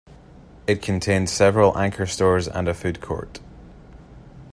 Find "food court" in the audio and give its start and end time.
2.73-3.39